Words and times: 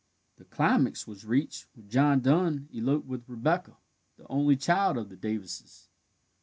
The 0.37 0.45
climax 0.45 1.05
was 1.05 1.25
reached 1.27 1.67
when 1.75 1.87
John 1.87 2.21
Dun 2.21 2.67
eloped 2.75 3.05
with 3.05 3.29
Rebecca, 3.29 3.77
the 4.17 4.25
only 4.31 4.55
child 4.57 4.97
of 4.97 5.09
the 5.09 5.15
Davises. 5.15 5.89